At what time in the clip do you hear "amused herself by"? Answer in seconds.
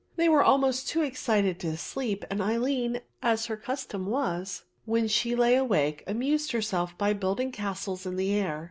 6.07-7.13